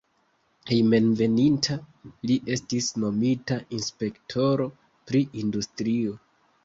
Hejmenveninta 0.69 1.75
li 2.29 2.37
estis 2.55 2.87
nomita 3.03 3.59
inspektoro 3.81 4.67
pri 5.13 5.23
industrio. 5.45 6.17